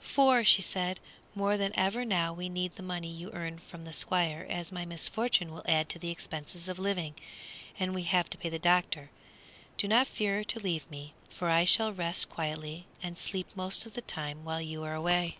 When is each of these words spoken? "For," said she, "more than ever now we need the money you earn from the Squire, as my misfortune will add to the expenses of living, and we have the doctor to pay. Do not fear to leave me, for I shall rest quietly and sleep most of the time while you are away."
"For," 0.00 0.44
said 0.44 0.98
she, 0.98 1.02
"more 1.36 1.56
than 1.56 1.72
ever 1.76 2.04
now 2.04 2.32
we 2.32 2.48
need 2.48 2.76
the 2.76 2.84
money 2.84 3.08
you 3.08 3.32
earn 3.32 3.58
from 3.58 3.84
the 3.84 3.92
Squire, 3.92 4.46
as 4.48 4.70
my 4.70 4.84
misfortune 4.84 5.50
will 5.50 5.64
add 5.66 5.88
to 5.88 5.98
the 5.98 6.08
expenses 6.10 6.68
of 6.68 6.78
living, 6.78 7.16
and 7.80 7.92
we 7.92 8.04
have 8.04 8.30
the 8.30 8.58
doctor 8.60 9.00
to 9.00 9.08
pay. 9.08 9.10
Do 9.78 9.88
not 9.88 10.06
fear 10.06 10.44
to 10.44 10.60
leave 10.60 10.88
me, 10.88 11.14
for 11.30 11.50
I 11.50 11.64
shall 11.64 11.92
rest 11.92 12.30
quietly 12.30 12.86
and 13.02 13.18
sleep 13.18 13.48
most 13.56 13.84
of 13.84 13.94
the 13.94 14.02
time 14.02 14.44
while 14.44 14.60
you 14.62 14.84
are 14.84 14.94
away." 14.94 15.38